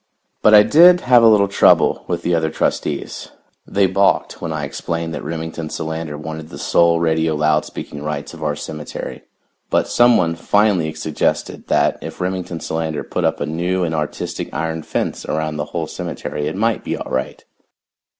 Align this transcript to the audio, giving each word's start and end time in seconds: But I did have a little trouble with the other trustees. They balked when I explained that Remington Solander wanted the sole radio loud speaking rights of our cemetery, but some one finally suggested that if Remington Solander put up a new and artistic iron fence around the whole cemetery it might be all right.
But 0.41 0.55
I 0.55 0.63
did 0.63 1.01
have 1.01 1.21
a 1.21 1.27
little 1.27 1.47
trouble 1.47 2.05
with 2.07 2.23
the 2.23 2.33
other 2.33 2.49
trustees. 2.49 3.29
They 3.67 3.85
balked 3.85 4.41
when 4.41 4.51
I 4.51 4.63
explained 4.63 5.13
that 5.13 5.23
Remington 5.23 5.69
Solander 5.69 6.17
wanted 6.17 6.49
the 6.49 6.57
sole 6.57 6.99
radio 6.99 7.35
loud 7.35 7.65
speaking 7.65 8.01
rights 8.01 8.33
of 8.33 8.41
our 8.41 8.55
cemetery, 8.55 9.21
but 9.69 9.87
some 9.87 10.17
one 10.17 10.33
finally 10.35 10.91
suggested 10.95 11.67
that 11.67 11.99
if 12.01 12.19
Remington 12.19 12.61
Solander 12.61 13.03
put 13.03 13.23
up 13.25 13.39
a 13.39 13.45
new 13.45 13.83
and 13.83 13.93
artistic 13.93 14.51
iron 14.51 14.81
fence 14.81 15.23
around 15.23 15.57
the 15.57 15.65
whole 15.65 15.85
cemetery 15.85 16.47
it 16.47 16.55
might 16.55 16.83
be 16.83 16.97
all 16.97 17.11
right. 17.11 17.45